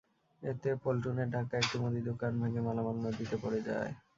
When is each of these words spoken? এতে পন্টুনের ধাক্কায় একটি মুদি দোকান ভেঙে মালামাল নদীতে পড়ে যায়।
এতে 0.41 0.69
পন্টুনের 0.83 1.27
ধাক্কায় 1.33 1.61
একটি 1.61 1.77
মুদি 1.81 2.01
দোকান 2.09 2.31
ভেঙে 2.41 2.61
মালামাল 2.61 2.97
নদীতে 3.05 3.35
পড়ে 3.43 3.59
যায়। 3.67 3.91